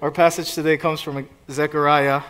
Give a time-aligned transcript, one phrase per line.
[0.00, 2.22] Our passage today comes from Zechariah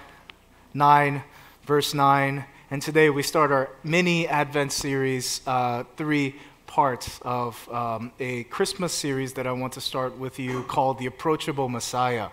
[0.72, 1.22] 9,
[1.67, 2.43] verse 9.
[2.71, 6.37] And today we start our mini Advent series, uh, three
[6.67, 11.04] parts of um, a Christmas series that I want to start with you called The
[11.04, 12.31] Approachable Messiah.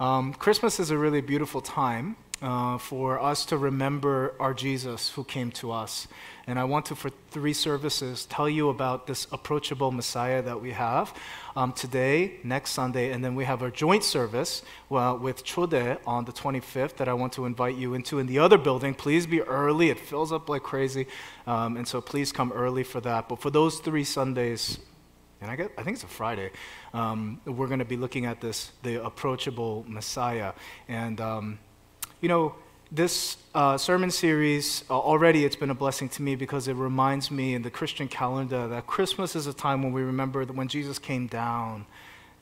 [0.00, 5.24] Um, Christmas is a really beautiful time uh, for us to remember our Jesus who
[5.24, 6.08] came to us.
[6.46, 10.72] And I want to, for three services, tell you about this approachable Messiah that we
[10.72, 11.14] have
[11.56, 16.26] um, today, next Sunday, and then we have our joint service well, with Chode on
[16.26, 18.94] the 25th that I want to invite you into in the other building.
[18.94, 21.06] Please be early, it fills up like crazy.
[21.46, 23.28] Um, and so please come early for that.
[23.28, 24.78] But for those three Sundays,
[25.40, 26.50] and I, get, I think it's a Friday,
[26.92, 30.52] um, we're going to be looking at this, the approachable Messiah.
[30.88, 31.58] And, um,
[32.24, 32.54] you know,
[32.90, 37.30] this uh, sermon series, uh, already it's been a blessing to me because it reminds
[37.30, 40.66] me in the Christian calendar that Christmas is a time when we remember that when
[40.66, 41.84] Jesus came down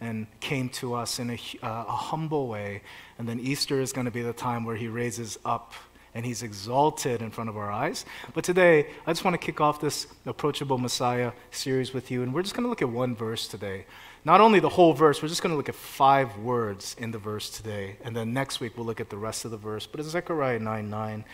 [0.00, 2.82] and came to us in a, uh, a humble way.
[3.18, 5.72] And then Easter is going to be the time where he raises up
[6.14, 8.04] and he's exalted in front of our eyes.
[8.34, 12.22] But today, I just want to kick off this Approachable Messiah series with you.
[12.22, 13.86] And we're just going to look at one verse today.
[14.24, 17.18] Not only the whole verse, we're just going to look at five words in the
[17.18, 17.96] verse today.
[18.04, 19.86] And then next week, we'll look at the rest of the verse.
[19.86, 21.24] But it's Zechariah 9 9.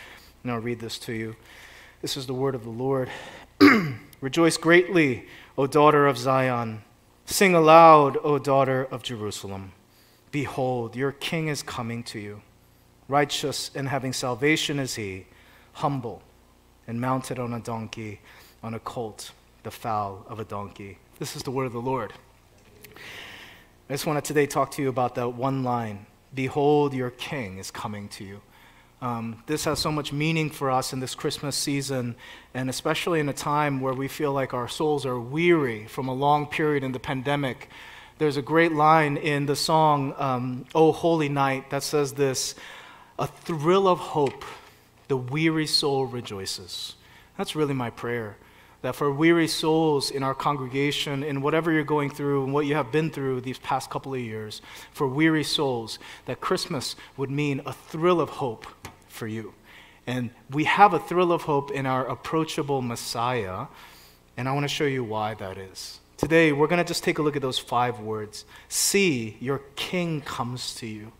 [0.42, 1.36] And I'll read this to you.
[2.00, 3.11] This is the word of the Lord.
[4.20, 5.27] Rejoice greatly,
[5.59, 6.83] O daughter of Zion.
[7.27, 9.72] Sing aloud, O daughter of Jerusalem.
[10.31, 12.41] Behold, your king is coming to you.
[13.06, 15.27] Righteous and having salvation is he,
[15.75, 16.22] humble
[16.86, 18.20] and mounted on a donkey,
[18.62, 20.98] on a colt, the foal of a donkey.
[21.19, 22.12] This is the word of the Lord.
[23.88, 27.58] I just want to today talk to you about that one line Behold, your king
[27.58, 28.41] is coming to you.
[29.00, 32.16] Um, this has so much meaning for us in this Christmas season,
[32.52, 36.14] and especially in a time where we feel like our souls are weary from a
[36.14, 37.70] long period in the pandemic.
[38.19, 42.56] There's a great line in the song, um, O Holy Night, that says this
[43.19, 44.44] A thrill of hope,
[45.06, 46.94] the weary soul rejoices.
[47.36, 48.36] That's really my prayer
[48.83, 52.75] that for weary souls in our congregation, in whatever you're going through and what you
[52.75, 54.62] have been through these past couple of years,
[54.93, 58.66] for weary souls, that Christmas would mean a thrill of hope
[59.09, 59.55] for you.
[60.06, 63.66] And we have a thrill of hope in our approachable Messiah,
[64.37, 66.00] and I want to show you why that is.
[66.16, 68.45] Today, we're going to just take a look at those five words.
[68.69, 71.12] See, your King comes to you.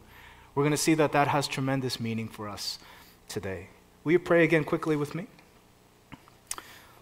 [0.55, 2.79] We're going to see that that has tremendous meaning for us
[3.29, 3.69] today.
[4.03, 5.27] Will you pray again quickly with me?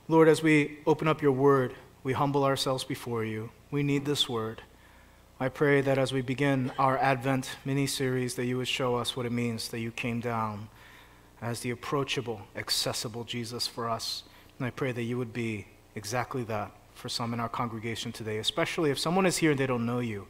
[0.09, 1.75] Lord, as we open up your word,
[2.05, 3.50] we humble ourselves before you.
[3.72, 4.62] We need this word.
[5.41, 9.17] I pray that as we begin our Advent mini series, that you would show us
[9.17, 10.69] what it means that you came down
[11.43, 14.22] as the approachable, accessible Jesus for us.
[14.59, 18.38] And I pray that you would be exactly that for some in our congregation today,
[18.38, 20.28] especially if someone is here and they don't know you.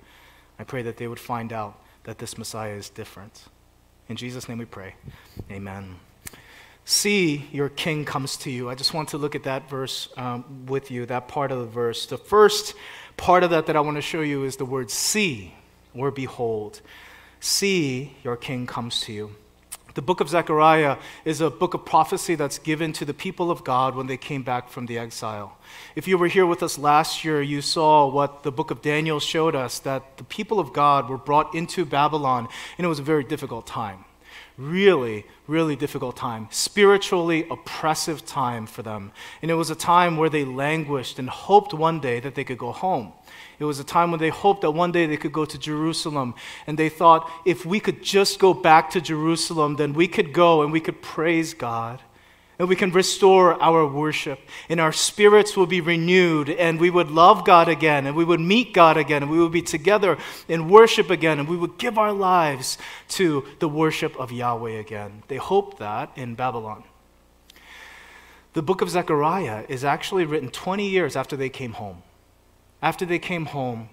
[0.59, 3.45] I pray that they would find out that this Messiah is different.
[4.09, 4.95] In Jesus' name we pray.
[5.51, 5.97] Amen.
[6.89, 8.71] See, your king comes to you.
[8.71, 11.67] I just want to look at that verse um, with you, that part of the
[11.67, 12.07] verse.
[12.07, 12.77] The first
[13.17, 15.53] part of that that I want to show you is the word see
[15.97, 16.81] or behold.
[17.41, 19.35] See, your king comes to you.
[19.95, 23.65] The book of Zechariah is a book of prophecy that's given to the people of
[23.65, 25.59] God when they came back from the exile.
[25.97, 29.19] If you were here with us last year, you saw what the book of Daniel
[29.19, 32.47] showed us that the people of God were brought into Babylon,
[32.79, 34.05] and it was a very difficult time
[34.57, 39.13] really, really difficult time, spiritually oppressive time for them.
[39.43, 42.59] And it was a time where they languished and hoped one day that they could
[42.59, 43.13] go home.
[43.59, 46.35] It was a time when they hoped that one day they could go to Jerusalem.
[46.67, 50.63] And they thought, if we could just go back to Jerusalem, then we could go
[50.63, 52.01] and we could praise God
[52.59, 57.11] and we can restore our worship, and our spirits will be renewed, and we would
[57.11, 60.17] love God again, and we would meet God again, and we would be together
[60.49, 62.79] in worship again, and we would give our lives
[63.09, 65.23] to the worship of Yahweh again.
[65.29, 66.85] They hoped that in Babylon.
[68.55, 72.03] The book of Zechariah is actually written 20 years after they came home.
[72.81, 73.91] After they came home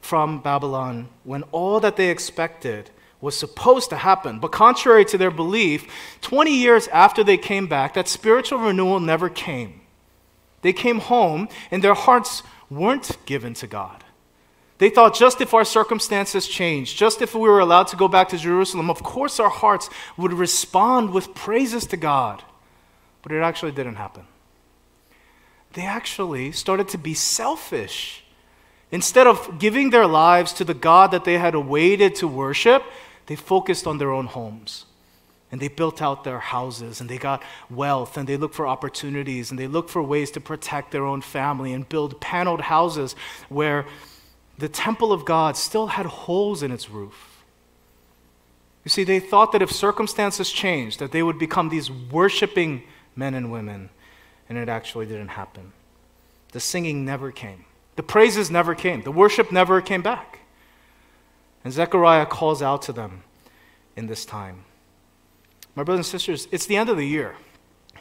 [0.00, 2.90] from Babylon, when all that they expected
[3.24, 4.38] was supposed to happen.
[4.38, 5.86] But contrary to their belief,
[6.20, 9.80] 20 years after they came back, that spiritual renewal never came.
[10.60, 14.04] They came home and their hearts weren't given to God.
[14.76, 18.28] They thought just if our circumstances changed, just if we were allowed to go back
[18.28, 19.88] to Jerusalem, of course our hearts
[20.18, 22.42] would respond with praises to God.
[23.22, 24.24] But it actually didn't happen.
[25.72, 28.22] They actually started to be selfish.
[28.90, 32.84] Instead of giving their lives to the God that they had awaited to worship,
[33.26, 34.86] they focused on their own homes.
[35.52, 37.40] And they built out their houses and they got
[37.70, 41.20] wealth and they looked for opportunities and they looked for ways to protect their own
[41.20, 43.14] family and build paneled houses
[43.48, 43.86] where
[44.58, 47.44] the temple of God still had holes in its roof.
[48.84, 52.82] You see, they thought that if circumstances changed, that they would become these worshiping
[53.16, 53.90] men and women,
[54.48, 55.72] and it actually didn't happen.
[56.52, 57.64] The singing never came.
[57.96, 59.02] The praises never came.
[59.02, 60.40] The worship never came back.
[61.64, 63.22] And Zechariah calls out to them
[63.96, 64.64] in this time.
[65.74, 67.34] My brothers and sisters, it's the end of the year.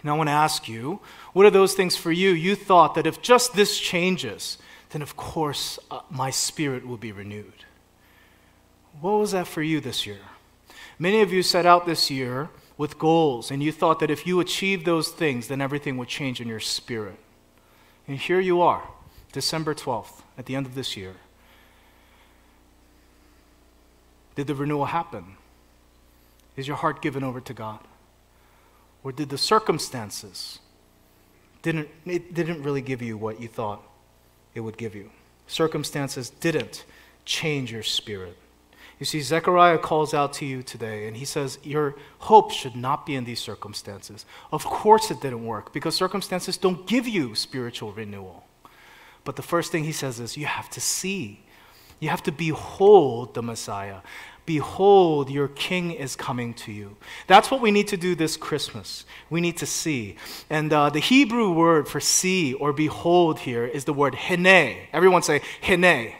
[0.01, 0.99] And I want to ask you,
[1.31, 2.31] what are those things for you?
[2.31, 4.57] You thought that if just this changes,
[4.89, 7.65] then of course uh, my spirit will be renewed.
[8.99, 10.19] What was that for you this year?
[10.99, 14.39] Many of you set out this year with goals, and you thought that if you
[14.39, 17.17] achieved those things, then everything would change in your spirit.
[18.07, 18.83] And here you are,
[19.31, 21.15] December 12th, at the end of this year.
[24.35, 25.37] Did the renewal happen?
[26.55, 27.79] Is your heart given over to God?
[29.03, 30.59] Or did the circumstances
[31.61, 33.81] didn't it didn't really give you what you thought
[34.53, 35.09] it would give you?
[35.47, 36.85] Circumstances didn't
[37.25, 38.37] change your spirit.
[38.99, 43.05] You see, Zechariah calls out to you today and he says, Your hope should not
[43.05, 44.25] be in these circumstances.
[44.51, 48.45] Of course, it didn't work because circumstances don't give you spiritual renewal.
[49.23, 51.39] But the first thing he says is, You have to see,
[52.03, 54.01] you have to behold the Messiah.
[54.45, 56.97] Behold, your king is coming to you.
[57.27, 59.05] That's what we need to do this Christmas.
[59.29, 60.17] We need to see.
[60.49, 64.75] And uh, the Hebrew word for see or behold here is the word hene.
[64.91, 66.13] Everyone say hene.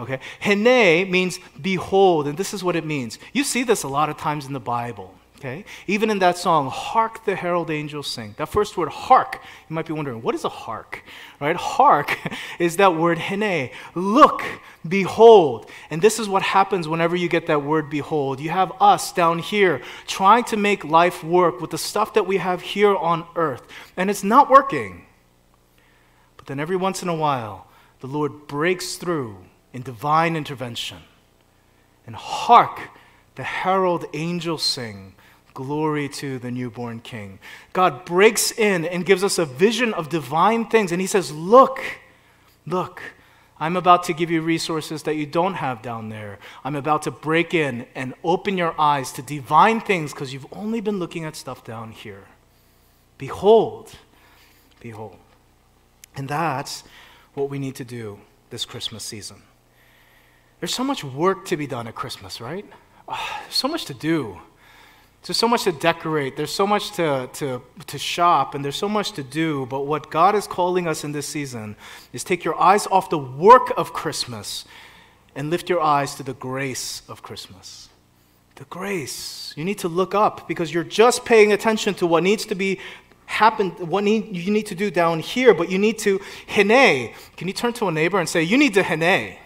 [0.00, 0.18] Okay?
[0.40, 3.18] Hene means behold, and this is what it means.
[3.32, 5.14] You see this a lot of times in the Bible.
[5.38, 5.64] Okay?
[5.86, 8.34] Even in that song, Hark the Herald Angels Sing.
[8.38, 11.04] That first word, hark, you might be wondering, what is a hark?
[11.40, 11.54] Right?
[11.54, 12.18] Hark
[12.58, 13.70] is that word hene.
[13.94, 14.42] Look,
[14.86, 15.70] behold.
[15.90, 18.40] And this is what happens whenever you get that word behold.
[18.40, 22.38] You have us down here trying to make life work with the stuff that we
[22.38, 23.62] have here on earth,
[23.96, 25.06] and it's not working.
[26.36, 27.68] But then every once in a while,
[28.00, 29.36] the Lord breaks through
[29.72, 30.98] in divine intervention.
[32.06, 32.80] And hark,
[33.36, 35.14] the herald angels sing
[35.58, 37.40] Glory to the newborn king.
[37.72, 41.80] God breaks in and gives us a vision of divine things, and He says, Look,
[42.64, 43.02] look,
[43.58, 46.38] I'm about to give you resources that you don't have down there.
[46.62, 50.80] I'm about to break in and open your eyes to divine things because you've only
[50.80, 52.26] been looking at stuff down here.
[53.18, 53.90] Behold,
[54.78, 55.16] behold.
[56.14, 56.84] And that's
[57.34, 58.20] what we need to do
[58.50, 59.42] this Christmas season.
[60.60, 62.64] There's so much work to be done at Christmas, right?
[63.08, 64.38] Oh, so much to do.
[65.24, 68.88] There's so much to decorate, there's so much to, to, to shop, and there's so
[68.88, 69.66] much to do.
[69.66, 71.76] But what God is calling us in this season
[72.12, 74.64] is take your eyes off the work of Christmas
[75.34, 77.88] and lift your eyes to the grace of Christmas.
[78.54, 79.52] The grace.
[79.56, 82.78] You need to look up because you're just paying attention to what needs to be
[83.28, 87.12] happen, what need, you need to do down here, but you need to hene.
[87.36, 89.36] Can you turn to a neighbor and say, You need to hene?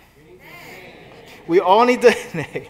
[1.47, 2.69] We all need to hene.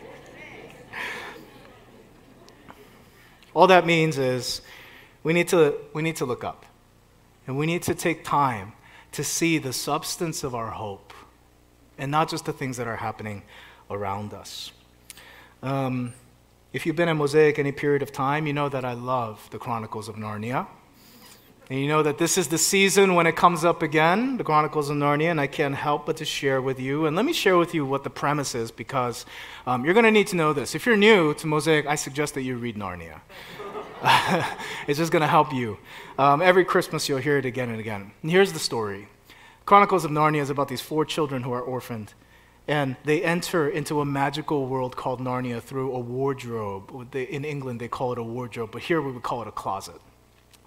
[3.55, 4.63] All that means is
[5.23, 6.67] we need to, we need to look up
[7.47, 8.73] and we need to take time
[9.13, 11.13] to see the substance of our hope
[11.99, 13.43] and not just the things that are happening
[13.91, 14.73] around us.
[15.63, 16.15] Um,
[16.73, 19.59] if you've been in Mosaic any period of time, you know that I love the
[19.59, 20.67] Chronicles of Narnia.
[21.71, 24.91] And you know that this is the season when it comes up again, the Chronicles
[24.91, 27.07] of Narnia, and I can't help but to share with you.
[27.07, 29.25] And let me share with you what the premise is because
[29.67, 30.75] um, you're going to need to know this.
[30.75, 33.21] If you're new to Mosaic, I suggest that you read Narnia.
[34.87, 35.79] it's just going to help you.
[36.19, 38.13] Um, every Christmas, you'll hear it again and again.
[38.23, 39.09] And here's the story
[39.65, 42.15] Chronicles of Narnia is about these four children who are orphaned.
[42.69, 47.15] And they enter into a magical world called Narnia through a wardrobe.
[47.15, 50.01] In England, they call it a wardrobe, but here we would call it a closet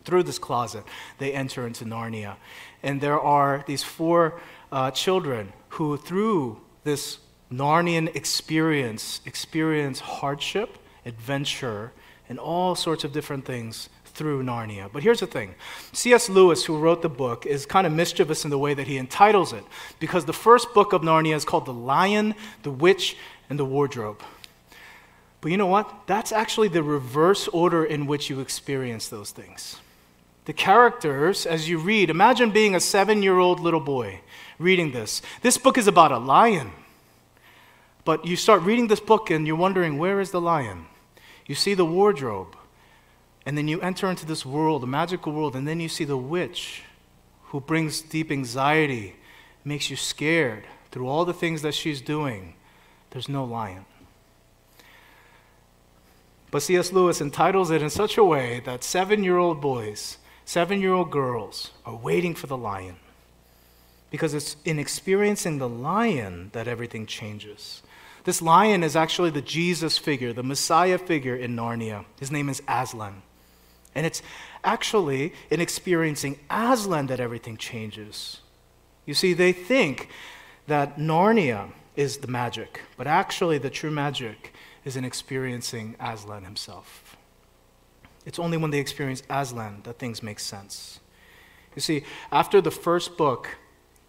[0.05, 0.83] through this closet,
[1.17, 2.35] they enter into Narnia.
[2.83, 4.39] And there are these four
[4.71, 7.19] uh, children who, through this
[7.51, 11.91] Narnian experience, experience hardship, adventure,
[12.27, 14.89] and all sorts of different things through Narnia.
[14.91, 15.55] But here's the thing
[15.91, 16.29] C.S.
[16.29, 19.53] Lewis, who wrote the book, is kind of mischievous in the way that he entitles
[19.53, 19.63] it,
[19.99, 22.33] because the first book of Narnia is called The Lion,
[22.63, 23.17] the Witch,
[23.49, 24.21] and the Wardrobe.
[25.41, 26.07] But you know what?
[26.07, 29.79] That's actually the reverse order in which you experience those things.
[30.45, 34.21] The characters, as you read, imagine being a seven year old little boy
[34.59, 35.21] reading this.
[35.41, 36.71] This book is about a lion.
[38.03, 40.85] But you start reading this book and you're wondering, where is the lion?
[41.47, 42.55] You see the wardrobe.
[43.45, 46.17] And then you enter into this world, a magical world, and then you see the
[46.17, 46.83] witch
[47.45, 49.15] who brings deep anxiety,
[49.63, 52.55] makes you scared through all the things that she's doing.
[53.11, 53.85] There's no lion.
[56.51, 56.91] But C.S.
[56.91, 61.11] Lewis entitles it in such a way that seven year old boys seven year old
[61.11, 62.97] girls are waiting for the lion
[64.11, 67.81] because it's in experiencing the lion that everything changes.
[68.23, 72.05] This lion is actually the Jesus figure, the Messiah figure in Narnia.
[72.19, 73.21] His name is Aslan.
[73.93, 74.21] And it's
[74.63, 78.41] actually in experiencing Aslan that everything changes.
[79.05, 80.09] You see, they think
[80.67, 87.04] that Narnia is the magic, but actually, the true magic is in experiencing Aslan himself.
[88.25, 90.99] It's only when they experience Aslan that things make sense.
[91.75, 93.49] You see, after the first book,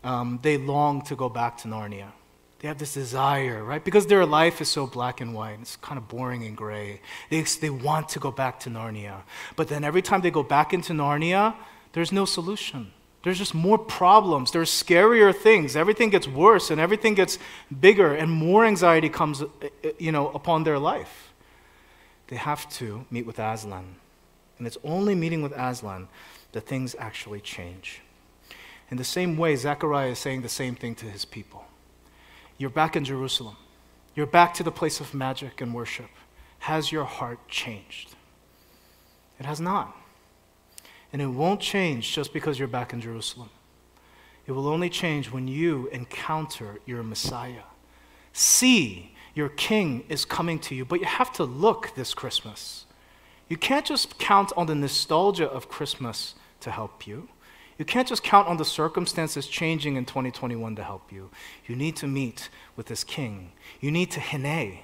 [0.04, 2.12] um, they long to go back to Narnia.
[2.60, 3.84] They have this desire, right?
[3.84, 7.00] Because their life is so black and white, it's kind of boring and gray.
[7.28, 9.22] They, they want to go back to Narnia.
[9.56, 11.54] But then every time they go back into Narnia,
[11.92, 12.92] there's no solution.
[13.24, 14.52] There's just more problems.
[14.52, 15.76] There's scarier things.
[15.76, 17.38] Everything gets worse and everything gets
[17.80, 21.34] bigger and more anxiety comes uh, uh, you know, upon their life.
[22.28, 23.96] They have to meet with Aslan.
[24.58, 26.08] And it's only meeting with Aslan
[26.52, 28.00] that things actually change.
[28.90, 31.64] In the same way, Zechariah is saying the same thing to his people.
[32.58, 33.56] You're back in Jerusalem.
[34.14, 36.08] You're back to the place of magic and worship.
[36.60, 38.14] Has your heart changed?
[39.38, 39.94] It has not.
[41.12, 43.50] And it won't change just because you're back in Jerusalem.
[44.46, 47.64] It will only change when you encounter your Messiah.
[48.32, 52.85] See, your King is coming to you, but you have to look this Christmas.
[53.48, 57.28] You can't just count on the nostalgia of Christmas to help you.
[57.78, 61.30] You can't just count on the circumstances changing in 2021 to help you.
[61.66, 63.52] You need to meet with this King.
[63.80, 64.78] You need to hene.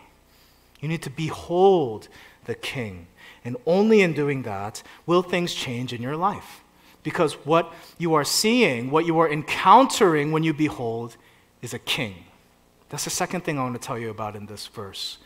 [0.80, 2.08] You need to behold
[2.44, 3.06] the King.
[3.44, 6.62] And only in doing that will things change in your life.
[7.02, 11.16] Because what you are seeing, what you are encountering when you behold,
[11.60, 12.24] is a king.
[12.90, 15.18] That's the second thing I want to tell you about in this verse.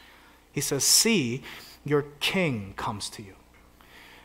[0.53, 1.43] He says, See,
[1.87, 3.35] your king comes to you.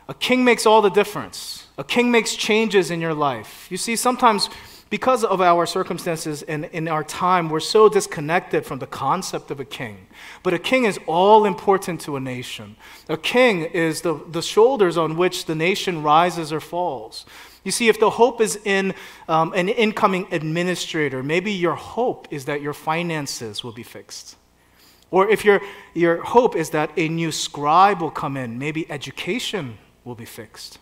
[0.10, 1.68] A king makes all the difference.
[1.78, 3.68] A king makes changes in your life.
[3.70, 4.50] You see, sometimes
[4.90, 9.62] because of our circumstances and in our time, we're so disconnected from the concept of
[9.62, 10.08] a king.
[10.44, 12.76] But a king is all important to a nation.
[13.08, 17.26] A king is the, the shoulders on which the nation rises or falls.
[17.64, 18.94] You see, if the hope is in
[19.30, 24.36] um, an incoming administrator, maybe your hope is that your finances will be fixed.
[25.12, 25.62] Or if your,
[25.94, 30.80] your hope is that a new scribe will come in, maybe education will be fixed.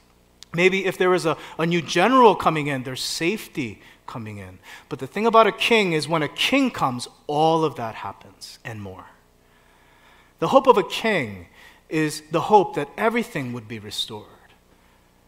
[0.54, 4.60] Maybe if there is a, a new general coming in, there's safety coming in.
[4.88, 8.60] But the thing about a king is when a king comes, all of that happens
[8.64, 9.06] and more.
[10.40, 11.48] The hope of a king
[11.90, 14.26] is the hope that everything would be restored.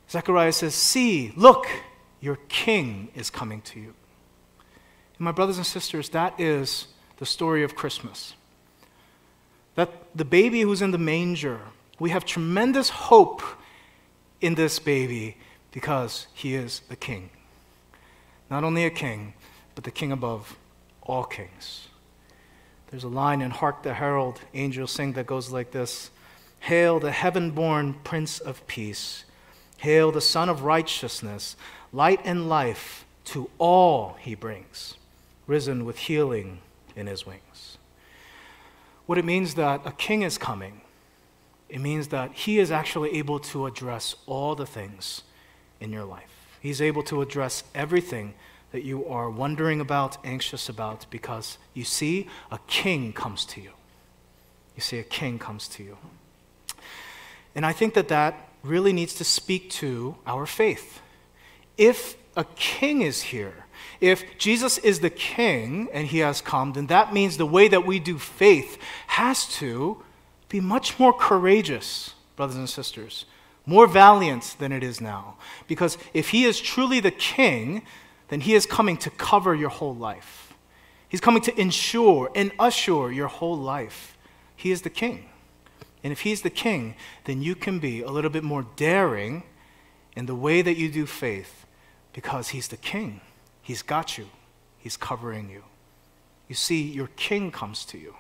[0.10, 1.68] Zechariah says, See, look,
[2.20, 3.94] your king is coming to you.
[5.18, 8.36] And my brothers and sisters, that is the story of Christmas.
[9.76, 11.60] That the baby who's in the manger,
[12.00, 13.42] we have tremendous hope
[14.42, 15.38] in this baby
[15.72, 17.30] because he is the king.
[18.50, 19.34] Not only a king,
[19.76, 20.58] but the king above
[21.04, 21.88] all kings.
[22.90, 26.12] There's a line in Hark the Herald, angels sing that goes like this
[26.60, 29.24] Hail the heaven born Prince of Peace.
[29.78, 31.56] Hail the Son of Righteousness.
[31.94, 34.96] Light and life to all he brings,
[35.48, 36.60] risen with healing
[36.96, 37.51] in his wings.
[39.06, 40.82] What it means that a king is coming
[41.72, 45.24] it means that He is actually able to address all the things
[45.80, 46.50] in your life.
[46.60, 48.34] He's able to address everything
[48.74, 53.72] that you are wondering about, anxious about, because you see, a king comes to you.
[54.76, 55.98] You see, a king comes to you.
[57.56, 61.02] And I think that that really needs to speak to our faith.
[61.78, 63.66] If a king is here,
[64.00, 67.86] if Jesus is the king and he has come, then that means the way that
[67.86, 70.04] we do faith has to
[70.50, 73.26] be much more courageous, brothers and sisters,
[73.66, 75.36] more valiant than it is now.
[75.68, 77.84] Because if he is truly the king,
[78.30, 80.54] then he is coming to cover your whole life.
[81.08, 84.18] He's coming to ensure and assure your whole life.
[84.56, 85.26] He is the king.
[86.04, 86.96] And if he's the king,
[87.26, 89.44] then you can be a little bit more daring
[90.16, 91.66] in the way that you do faith
[92.14, 93.22] because he's the king.
[93.62, 94.28] He's got you,
[94.78, 95.64] he's covering you.
[96.48, 98.16] You see, your king comes to you.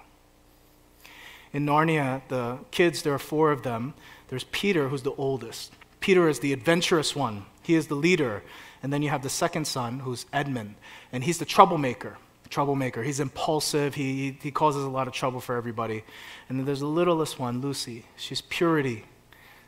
[1.54, 3.94] In Narnia, the kids, there are four of them.
[4.30, 5.74] There's Peter, who's the oldest.
[6.00, 8.44] Peter is the adventurous one, he is the leader.
[8.84, 10.76] And then you have the second son, who's Edmund,
[11.12, 12.18] and he's the troublemaker.
[12.50, 13.02] Troublemaker.
[13.02, 13.96] He's impulsive.
[13.96, 16.04] He, he causes a lot of trouble for everybody.
[16.50, 18.06] And then there's the littlest one, Lucy.
[18.18, 19.06] She's purity.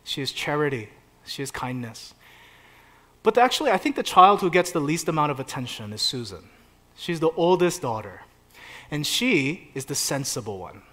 [0.03, 0.89] She is charity.
[1.25, 2.13] She is kindness.
[3.23, 6.49] But actually, I think the child who gets the least amount of attention is Susan.
[6.95, 8.21] She's the oldest daughter.
[8.91, 10.83] And she is the sensible one.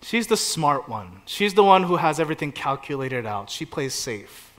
[0.00, 1.22] She's the smart one.
[1.26, 3.50] She's the one who has everything calculated out.
[3.50, 4.52] She plays safe.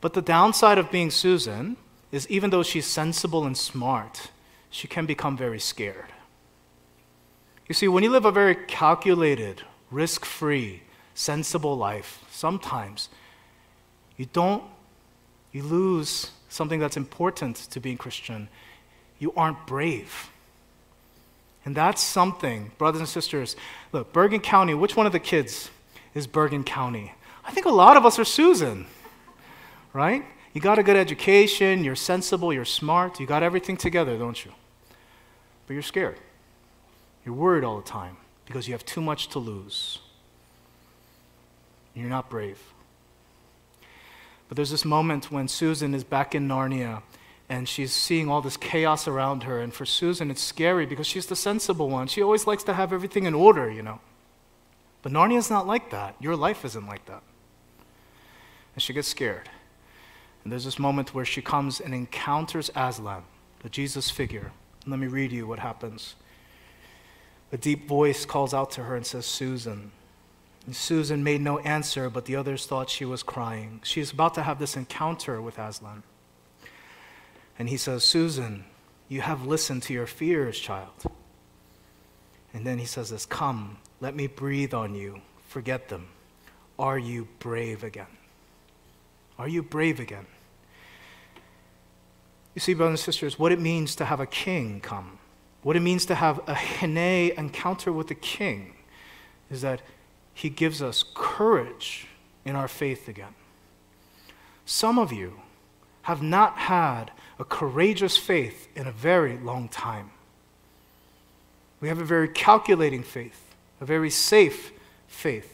[0.00, 1.76] But the downside of being Susan
[2.12, 4.30] is even though she's sensible and smart,
[4.70, 6.12] she can become very scared.
[7.68, 10.82] You see, when you live a very calculated, risk free,
[11.14, 13.08] sensible life, sometimes
[14.16, 14.62] you don't,
[15.54, 18.48] you lose something that's important to being Christian.
[19.20, 20.30] You aren't brave.
[21.64, 23.56] And that's something, brothers and sisters.
[23.92, 25.70] Look, Bergen County, which one of the kids
[26.12, 27.14] is Bergen County?
[27.44, 28.86] I think a lot of us are Susan,
[29.92, 30.24] right?
[30.52, 34.52] You got a good education, you're sensible, you're smart, you got everything together, don't you?
[35.68, 36.18] But you're scared.
[37.24, 40.00] You're worried all the time because you have too much to lose.
[41.94, 42.58] You're not brave.
[44.54, 47.02] But there's this moment when Susan is back in Narnia
[47.48, 49.58] and she's seeing all this chaos around her.
[49.58, 52.06] And for Susan, it's scary because she's the sensible one.
[52.06, 53.98] She always likes to have everything in order, you know.
[55.02, 56.14] But Narnia's not like that.
[56.20, 57.24] Your life isn't like that.
[58.76, 59.50] And she gets scared.
[60.44, 63.24] And there's this moment where she comes and encounters Aslan,
[63.64, 64.52] the Jesus figure.
[64.86, 66.14] Let me read you what happens.
[67.50, 69.90] A deep voice calls out to her and says, Susan.
[70.72, 73.80] Susan made no answer, but the others thought she was crying.
[73.84, 76.02] She is about to have this encounter with Aslan.
[77.58, 78.64] And he says, Susan,
[79.08, 81.04] you have listened to your fears, child.
[82.54, 85.20] And then he says this Come, let me breathe on you.
[85.48, 86.08] Forget them.
[86.78, 88.06] Are you brave again?
[89.38, 90.26] Are you brave again?
[92.54, 95.18] You see, brothers and sisters, what it means to have a king come,
[95.62, 98.74] what it means to have a Hine encounter with the king,
[99.50, 99.82] is that
[100.34, 102.08] he gives us courage
[102.44, 103.34] in our faith again.
[104.66, 105.40] Some of you
[106.02, 110.10] have not had a courageous faith in a very long time.
[111.80, 114.72] We have a very calculating faith, a very safe
[115.06, 115.50] faith.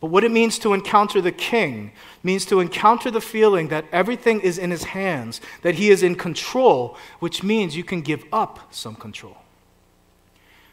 [0.00, 4.40] But what it means to encounter the king means to encounter the feeling that everything
[4.40, 8.72] is in his hands, that he is in control, which means you can give up
[8.72, 9.38] some control.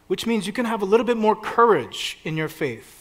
[0.07, 3.00] Which means you can have a little bit more courage in your faith.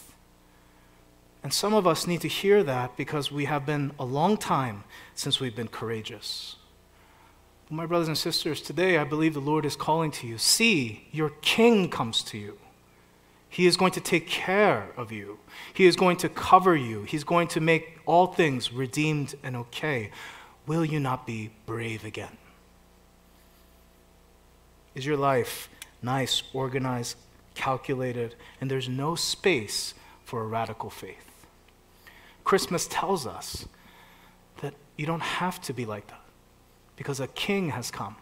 [1.42, 4.84] And some of us need to hear that because we have been a long time
[5.14, 6.56] since we've been courageous.
[7.70, 10.38] My brothers and sisters, today I believe the Lord is calling to you.
[10.38, 12.58] See, your king comes to you.
[13.48, 15.38] He is going to take care of you.
[15.72, 17.04] He is going to cover you.
[17.04, 20.10] He's going to make all things redeemed and okay.
[20.66, 22.36] Will you not be brave again?
[24.94, 25.68] Is your life
[26.02, 27.16] nice, organized,
[27.54, 31.29] calculated, and there's no space for a radical faith?
[32.50, 33.68] Christmas tells us
[34.60, 36.24] that you don't have to be like that
[36.96, 38.16] because a king has come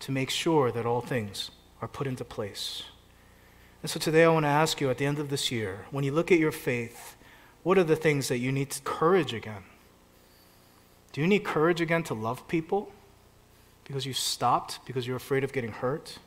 [0.00, 2.82] to make sure that all things are put into place.
[3.80, 6.04] And so today I want to ask you at the end of this year, when
[6.04, 7.16] you look at your faith,
[7.62, 9.64] what are the things that you need courage again?
[11.14, 12.92] Do you need courage again to love people
[13.84, 16.18] because you stopped because you're afraid of getting hurt?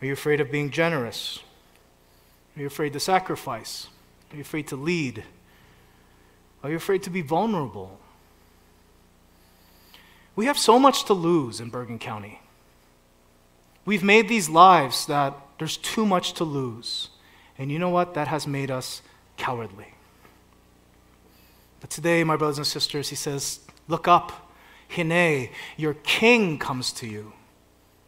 [0.00, 1.40] Are you afraid of being generous?
[2.56, 3.88] Are you afraid to sacrifice?
[4.32, 5.22] Are you afraid to lead?
[6.66, 8.00] Are you afraid to be vulnerable?
[10.34, 12.40] We have so much to lose in Bergen County.
[13.84, 17.10] We've made these lives that there's too much to lose.
[17.56, 18.14] And you know what?
[18.14, 19.02] That has made us
[19.36, 19.94] cowardly.
[21.78, 24.50] But today, my brothers and sisters, he says, Look up.
[24.88, 27.32] Hine, your king comes to you.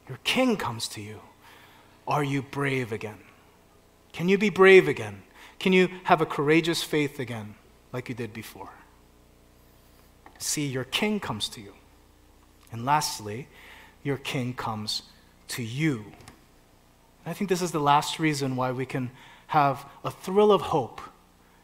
[0.09, 1.21] Your king comes to you.
[2.09, 3.21] Are you brave again?
[4.12, 5.23] Can you be brave again?
[5.61, 7.55] Can you have a courageous faith again
[7.92, 8.70] like you did before?
[10.38, 11.72] See, your king comes to you.
[12.70, 13.48] And lastly,
[14.03, 15.03] your king comes
[15.48, 16.12] to you.
[17.27, 19.11] I think this is the last reason why we can
[19.48, 21.01] have a thrill of hope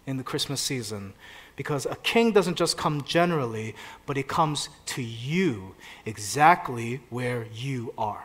[0.06, 1.12] in the Christmas season.
[1.56, 3.74] Because a king doesn't just come generally,
[4.06, 8.24] but he comes to you exactly where you are.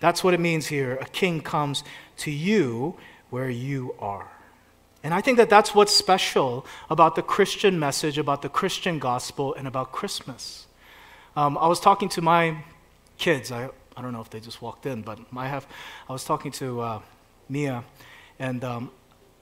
[0.00, 0.96] That's what it means here.
[1.00, 1.82] A king comes
[2.18, 2.96] to you
[3.30, 4.30] where you are.
[5.04, 9.54] And I think that that's what's special about the Christian message, about the Christian gospel,
[9.54, 10.66] and about Christmas.
[11.36, 12.56] Um, I was talking to my
[13.18, 13.52] kids.
[13.52, 15.66] I I don't know if they just walked in, but I have.
[16.08, 17.00] I was talking to uh,
[17.48, 17.84] Mia,
[18.38, 18.90] and um,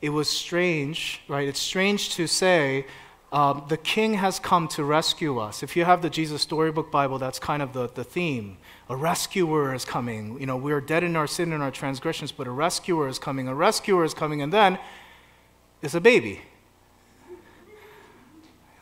[0.02, 1.48] it was strange, right?
[1.48, 2.84] It's strange to say
[3.32, 5.62] um, the King has come to rescue us.
[5.62, 8.58] If you have the Jesus Storybook Bible, that's kind of the, the theme.
[8.90, 10.38] A rescuer is coming.
[10.38, 13.18] You know, we are dead in our sin and our transgressions, but a rescuer is
[13.18, 13.48] coming.
[13.48, 14.78] A rescuer is coming, and then
[15.82, 16.40] it's a baby.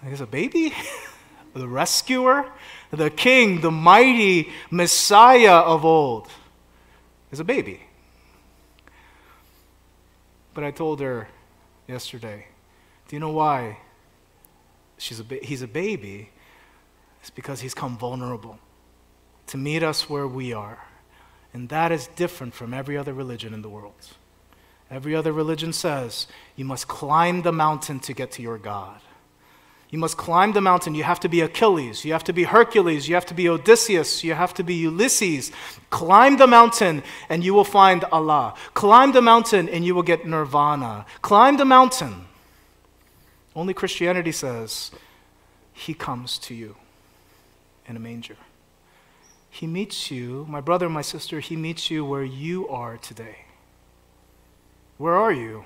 [0.05, 0.73] It's a baby?
[1.55, 2.47] the rescuer?
[2.91, 6.29] the king, the mighty Messiah of old,
[7.31, 7.81] is a baby.
[10.55, 11.29] But I told her
[11.87, 12.47] yesterday,
[13.09, 13.79] do you know why
[14.99, 16.31] she's a ba- he's a baby?
[17.21, 18.59] It's because he's come vulnerable
[19.47, 20.79] to meet us where we are
[21.53, 24.15] And that is different from every other religion in the world.
[24.91, 26.27] Every other religion says
[26.57, 29.01] you must climb the mountain to get to your God.
[29.91, 30.95] You must climb the mountain.
[30.95, 32.05] You have to be Achilles.
[32.05, 33.09] You have to be Hercules.
[33.09, 34.23] You have to be Odysseus.
[34.23, 35.51] You have to be Ulysses.
[35.91, 38.55] Climb the mountain and you will find Allah.
[38.75, 41.07] Climb the mountain and you will get nirvana.
[41.23, 42.27] Climb the mountain.
[43.55, 44.93] Only Christianity says
[45.73, 46.77] He comes to you
[47.87, 48.37] in a manger.
[49.51, 53.47] He meets you, my brother, my sister, He meets you where you are today.
[55.01, 55.65] Where are you?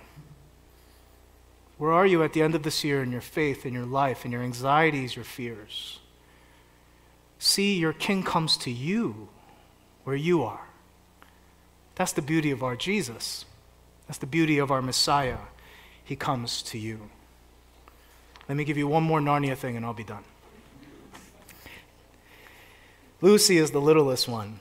[1.77, 4.25] Where are you at the end of this year in your faith, in your life,
[4.25, 5.99] in your anxieties, your fears?
[7.41, 9.29] See, your King comes to you
[10.05, 10.69] where you are.
[11.97, 13.45] That's the beauty of our Jesus.
[14.07, 15.39] That's the beauty of our Messiah.
[16.05, 17.11] He comes to you.
[18.49, 20.23] Let me give you one more Narnia thing and I'll be done.
[23.21, 24.61] Lucy is the littlest one.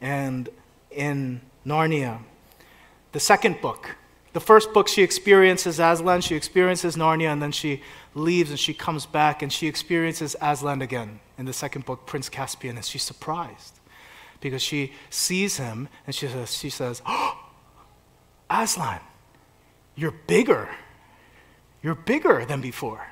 [0.00, 0.48] And
[0.90, 2.22] in Narnia,
[3.14, 3.96] the second book,
[4.32, 7.80] the first book, she experiences Aslan, she experiences Narnia, and then she
[8.16, 11.20] leaves and she comes back and she experiences Aslan again.
[11.38, 13.78] In the second book, Prince Caspian, and she's surprised
[14.40, 17.38] because she sees him and she says, she says oh,
[18.50, 19.00] Aslan,
[19.94, 20.68] you're bigger.
[21.84, 23.06] You're bigger than before.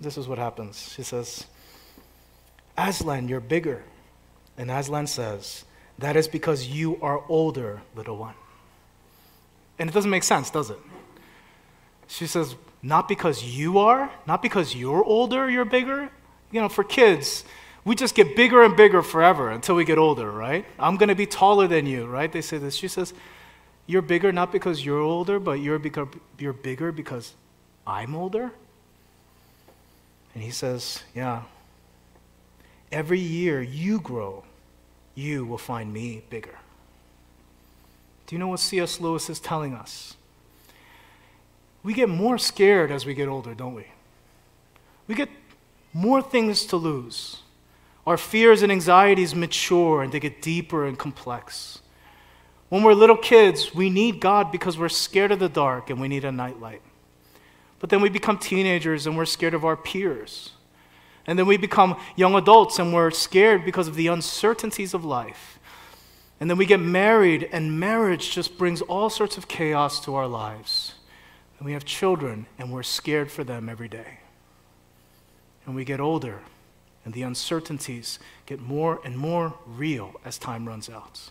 [0.00, 0.92] This is what happens.
[0.94, 1.44] She says,
[2.78, 3.82] Aslan, you're bigger.
[4.56, 5.64] And Aslan says,
[5.98, 8.34] That is because you are older, little one.
[9.80, 10.78] And it doesn't make sense, does it?
[12.06, 16.10] She says, Not because you are, not because you're older, you're bigger.
[16.52, 17.44] You know, for kids,
[17.84, 20.66] we just get bigger and bigger forever until we get older, right?
[20.78, 22.30] I'm going to be taller than you, right?
[22.30, 22.74] They say this.
[22.74, 23.14] She says,
[23.86, 25.80] You're bigger not because you're older, but you're,
[26.38, 27.32] you're bigger because
[27.86, 28.52] I'm older?
[30.34, 31.44] And he says, Yeah.
[32.92, 34.44] Every year you grow,
[35.14, 36.58] you will find me bigger.
[38.30, 39.00] Do you know what C.S.
[39.00, 40.14] Lewis is telling us?
[41.82, 43.86] We get more scared as we get older, don't we?
[45.08, 45.28] We get
[45.92, 47.38] more things to lose.
[48.06, 51.80] Our fears and anxieties mature and they get deeper and complex.
[52.68, 56.06] When we're little kids, we need God because we're scared of the dark and we
[56.06, 56.82] need a nightlight.
[57.80, 60.52] But then we become teenagers and we're scared of our peers.
[61.26, 65.58] And then we become young adults and we're scared because of the uncertainties of life.
[66.40, 70.26] And then we get married, and marriage just brings all sorts of chaos to our
[70.26, 70.94] lives.
[71.58, 74.20] And we have children, and we're scared for them every day.
[75.66, 76.40] And we get older,
[77.04, 81.28] and the uncertainties get more and more real as time runs out.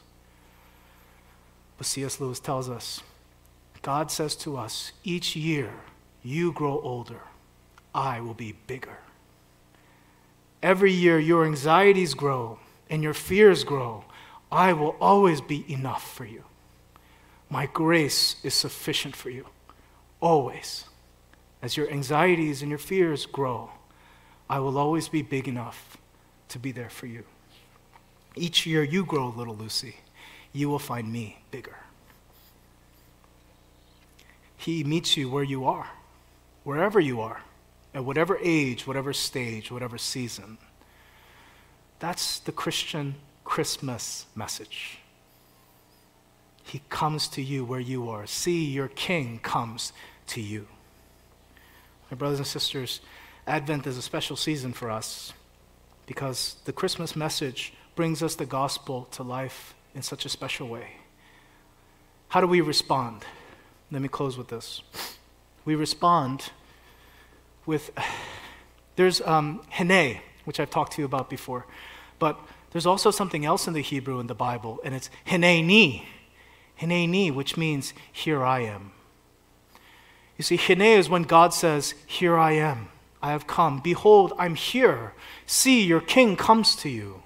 [1.79, 2.19] But C.S.
[2.19, 3.01] Lewis tells us
[3.81, 5.71] God says to us, each year
[6.21, 7.21] you grow older,
[7.95, 8.99] I will be bigger.
[10.61, 14.03] Every year your anxieties grow and your fears grow
[14.51, 16.43] I will always be enough for you.
[17.49, 19.47] My grace is sufficient for you,
[20.19, 20.85] always.
[21.61, 23.71] As your anxieties and your fears grow,
[24.49, 25.97] I will always be big enough
[26.49, 27.23] to be there for you.
[28.35, 29.97] Each year you grow, little Lucy,
[30.53, 31.75] you will find me bigger.
[34.57, 35.89] He meets you where you are,
[36.63, 37.41] wherever you are,
[37.93, 40.57] at whatever age, whatever stage, whatever season.
[41.99, 43.15] That's the Christian
[43.49, 44.99] Christmas message.
[46.63, 48.27] He comes to you where you are.
[48.27, 49.91] See, your King comes
[50.27, 50.67] to you.
[52.11, 53.01] My brothers and sisters,
[53.47, 55.33] Advent is a special season for us
[56.05, 60.97] because the Christmas message brings us the gospel to life in such a special way.
[62.27, 63.25] How do we respond?
[63.91, 64.83] Let me close with this.
[65.65, 66.51] We respond
[67.65, 67.89] with,
[68.95, 71.65] there's um, hene, which I've talked to you about before,
[72.19, 72.39] but
[72.71, 76.03] there's also something else in the Hebrew in the Bible, and it's hineni.
[76.79, 78.91] Hineni, which means, here I am.
[80.37, 82.89] You see, hine is when God says, Here I am.
[83.21, 83.79] I have come.
[83.81, 85.13] Behold, I'm here.
[85.45, 87.23] See, your king comes to you.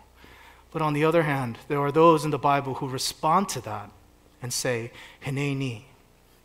[0.71, 3.91] But on the other hand, there are those in the Bible who respond to that
[4.41, 4.91] and say,
[5.23, 5.84] Hineni,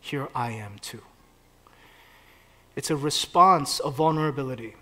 [0.00, 1.02] here I am too.
[2.76, 4.74] It's a response of vulnerability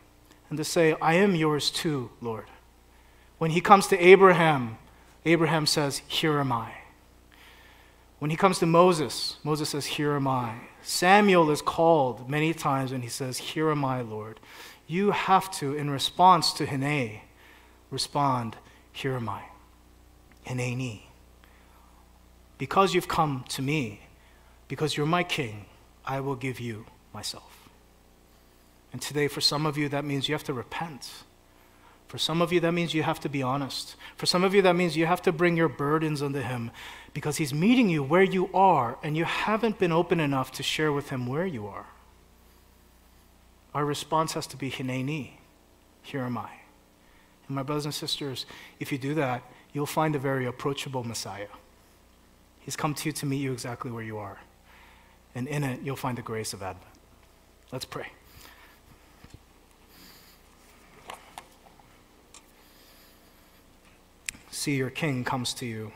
[0.50, 2.46] and to say, I am yours too, Lord.
[3.38, 4.78] When he comes to Abraham,
[5.24, 6.72] Abraham says, Here am I.
[8.18, 10.54] When he comes to Moses, Moses says, Here am I.
[10.82, 14.40] Samuel is called many times and he says, Here am I, Lord.
[14.86, 17.20] You have to, in response to Hine,
[17.90, 18.56] respond,
[18.92, 19.42] Here am I.
[20.46, 21.02] Hineni.
[22.56, 24.00] Because you've come to me,
[24.68, 25.66] because you're my king,
[26.06, 27.68] I will give you myself.
[28.92, 31.10] And today, for some of you, that means you have to repent
[32.08, 33.96] For some of you, that means you have to be honest.
[34.16, 36.70] For some of you, that means you have to bring your burdens unto Him
[37.12, 40.92] because He's meeting you where you are and you haven't been open enough to share
[40.92, 41.86] with Him where you are.
[43.74, 45.32] Our response has to be Hineni,
[46.02, 46.50] here am I.
[47.48, 48.46] And my brothers and sisters,
[48.80, 49.42] if you do that,
[49.72, 51.48] you'll find a very approachable Messiah.
[52.60, 54.38] He's come to you to meet you exactly where you are.
[55.34, 56.86] And in it, you'll find the grace of Advent.
[57.70, 58.06] Let's pray.
[64.66, 65.92] See your king comes to you.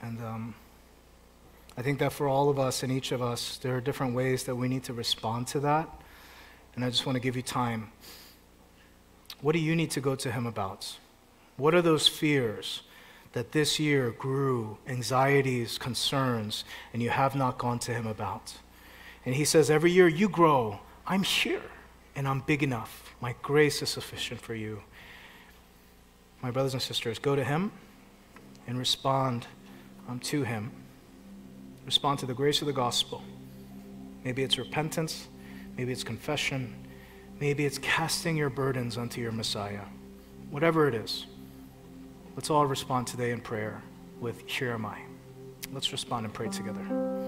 [0.00, 0.54] And um,
[1.76, 4.44] I think that for all of us and each of us, there are different ways
[4.44, 5.88] that we need to respond to that.
[6.76, 7.90] And I just want to give you time.
[9.40, 10.96] What do you need to go to him about?
[11.56, 12.82] What are those fears
[13.32, 18.54] that this year grew, anxieties, concerns, and you have not gone to him about?
[19.26, 21.68] And he says, Every year you grow, I'm here,
[22.14, 23.12] and I'm big enough.
[23.20, 24.84] My grace is sufficient for you
[26.44, 27.72] my brothers and sisters, go to Him
[28.66, 29.46] and respond
[30.10, 30.70] um, to Him.
[31.86, 33.22] Respond to the grace of the gospel.
[34.24, 35.26] Maybe it's repentance,
[35.78, 36.74] maybe it's confession,
[37.40, 39.86] maybe it's casting your burdens unto your Messiah.
[40.50, 41.24] Whatever it is,
[42.36, 43.82] let's all respond today in prayer
[44.20, 44.98] with Here am I.
[45.72, 47.23] Let's respond and pray together.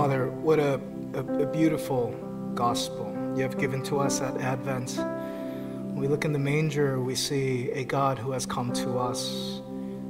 [0.00, 0.80] Father, what a,
[1.12, 2.14] a, a, beautiful
[2.54, 4.96] gospel you have given to us at Advent.
[4.96, 9.60] When we look in the manger, we see a God who has come to us,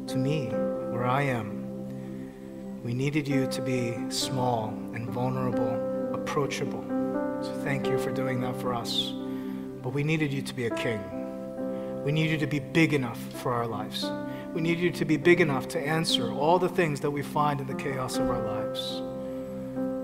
[0.07, 0.47] to me,
[0.93, 2.81] where I am.
[2.85, 6.85] We needed you to be small and vulnerable, approachable.
[7.43, 9.11] So thank you for doing that for us.
[9.83, 11.03] But we needed you to be a king.
[12.05, 14.09] We needed you to be big enough for our lives.
[14.55, 17.61] We needed you to be big enough to answer all the things that we find
[17.61, 19.03] in the chaos of our lives.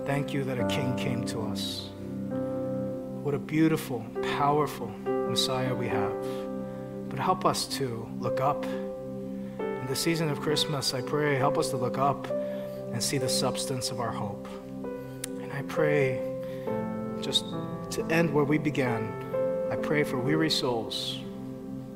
[0.06, 1.90] Thank you that a king came to us.
[3.24, 4.06] What a beautiful,
[4.38, 6.14] powerful Messiah we have.
[7.08, 8.64] But help us to look up.
[9.58, 12.28] In the season of Christmas, I pray, help us to look up
[12.92, 14.46] and see the substance of our hope.
[15.24, 16.22] And I pray,
[17.20, 17.44] just
[17.90, 19.12] to end where we began,
[19.72, 21.18] I pray for weary souls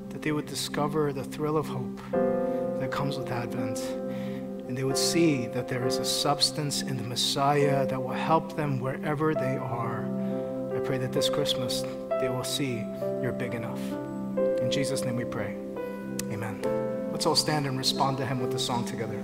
[0.08, 2.00] that they would discover the thrill of hope
[2.80, 3.78] that comes with Advent
[4.70, 8.54] and they would see that there is a substance in the Messiah that will help
[8.54, 10.04] them wherever they are.
[10.72, 11.82] I pray that this Christmas
[12.20, 12.86] they will see
[13.20, 13.80] you're big enough.
[14.62, 15.56] In Jesus' name we pray.
[16.30, 16.62] Amen.
[17.10, 19.18] Let's all stand and respond to him with the song together.